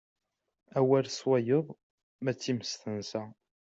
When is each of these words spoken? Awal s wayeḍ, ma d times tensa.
Awal 0.77 1.05
s 1.09 1.19
wayeḍ, 1.27 1.67
ma 2.23 2.31
d 2.35 2.37
times 2.37 2.71
tensa. 2.81 3.23